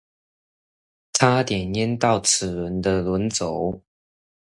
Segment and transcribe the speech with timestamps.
[1.13, 3.81] 差點淹到齒輪的輪軸